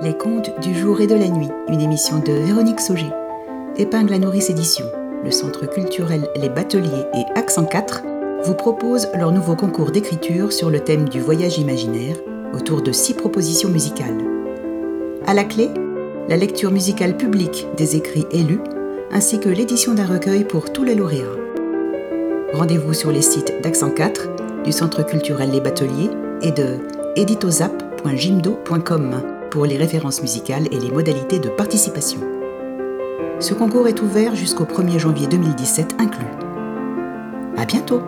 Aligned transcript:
Les 0.00 0.16
contes 0.16 0.60
du 0.60 0.78
jour 0.78 1.00
et 1.00 1.08
de 1.08 1.16
la 1.16 1.28
nuit, 1.28 1.48
une 1.68 1.80
émission 1.80 2.20
de 2.20 2.30
Véronique 2.30 2.78
Sauger. 2.78 3.10
Épingle 3.76 4.12
à 4.12 4.20
nourrice 4.20 4.48
édition, 4.48 4.84
le 5.24 5.32
Centre 5.32 5.66
culturel 5.66 6.28
Les 6.36 6.48
Bateliers 6.48 7.04
et 7.14 7.24
Accent 7.36 7.64
4 7.64 8.04
vous 8.44 8.54
proposent 8.54 9.08
leur 9.16 9.32
nouveau 9.32 9.56
concours 9.56 9.90
d'écriture 9.90 10.52
sur 10.52 10.70
le 10.70 10.78
thème 10.78 11.08
du 11.08 11.20
voyage 11.20 11.58
imaginaire 11.58 12.14
autour 12.54 12.80
de 12.80 12.92
six 12.92 13.14
propositions 13.14 13.70
musicales. 13.70 14.22
À 15.26 15.34
la 15.34 15.42
clé, 15.42 15.68
la 16.28 16.36
lecture 16.36 16.70
musicale 16.70 17.16
publique 17.16 17.66
des 17.76 17.96
écrits 17.96 18.26
élus 18.30 18.60
ainsi 19.10 19.40
que 19.40 19.48
l'édition 19.48 19.94
d'un 19.94 20.06
recueil 20.06 20.44
pour 20.44 20.72
tous 20.72 20.84
les 20.84 20.94
lauréats. 20.94 21.26
Rendez-vous 22.52 22.94
sur 22.94 23.10
les 23.10 23.22
sites 23.22 23.52
d'Accent 23.64 23.90
4, 23.90 24.62
du 24.62 24.70
Centre 24.70 25.04
culturel 25.04 25.50
Les 25.50 25.60
Bateliers 25.60 26.10
et 26.42 26.52
de 26.52 26.76
editozap.jimdo.com 27.16 29.37
pour 29.50 29.66
les 29.66 29.76
références 29.76 30.22
musicales 30.22 30.68
et 30.70 30.78
les 30.78 30.90
modalités 30.90 31.38
de 31.38 31.48
participation. 31.48 32.20
Ce 33.40 33.54
concours 33.54 33.88
est 33.88 34.02
ouvert 34.02 34.34
jusqu'au 34.34 34.64
1er 34.64 34.98
janvier 34.98 35.26
2017 35.26 35.96
inclus. 35.98 36.26
À 37.56 37.64
bientôt! 37.64 38.02